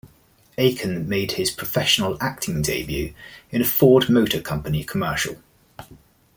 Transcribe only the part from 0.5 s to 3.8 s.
Aiken made his professional acting debut in a